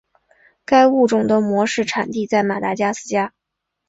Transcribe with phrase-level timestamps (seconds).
[0.65, 3.33] 该物种的模式产地在马达加斯加。